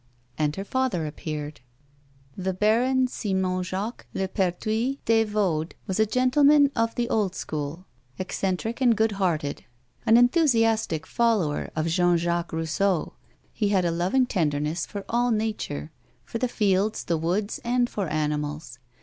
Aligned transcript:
And 0.35 0.55
her 0.55 0.65
father 0.65 1.05
appeared. 1.05 1.61
The 2.35 2.55
Baron 2.55 3.05
Simon 3.07 3.61
Jacques 3.61 4.07
Le 4.15 4.27
Perthuis 4.27 4.97
des 5.05 5.25
Vauds 5.25 5.75
was 5.85 5.99
a 5.99 6.07
gentleman 6.07 6.71
of 6.75 6.95
the 6.95 7.07
old 7.07 7.35
school, 7.35 7.85
eccentric 8.17 8.81
and 8.81 8.97
good 8.97 9.11
hearted. 9.11 9.63
Au 10.07 10.15
enthusiastic 10.15 11.05
follower 11.05 11.69
of 11.75 11.85
Jean 11.85 12.17
Jacques 12.17 12.49
Eousseau, 12.51 13.13
he 13.53 13.69
had 13.69 13.85
a 13.85 13.91
loving 13.91 14.25
tenderness 14.25 14.87
for 14.87 15.05
all 15.07 15.29
nature; 15.29 15.91
for 16.25 16.39
the 16.39 16.47
fields, 16.47 17.03
the 17.03 17.15
woods, 17.15 17.59
and 17.63 17.87
for 17.87 18.07
animals. 18.07 18.79